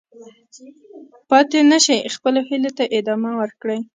[1.29, 3.79] پاتې نه شئ، خپلو هیلو ته ادامه ورکړئ.